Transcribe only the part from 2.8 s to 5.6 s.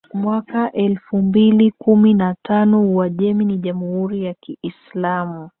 Uajemi ni Jamhuri ya Kiislamu